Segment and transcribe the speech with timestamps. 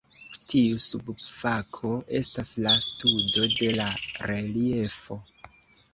[0.51, 1.91] Tiu subfako
[2.21, 3.87] estas la studo de la
[4.33, 5.21] reliefo.